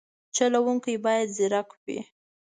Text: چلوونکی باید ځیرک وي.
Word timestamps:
چلوونکی 0.35 0.95
باید 1.03 1.27
ځیرک 1.37 1.69
وي. 1.85 1.99